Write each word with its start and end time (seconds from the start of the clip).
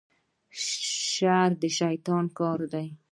شر 1.11 1.49
د 1.61 1.63
شیطان 1.79 2.25
کار 2.37 2.59
دی 2.73 2.87